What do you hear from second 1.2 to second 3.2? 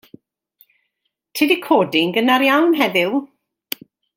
Ti 'di codi'n gynnar iawn heddiw.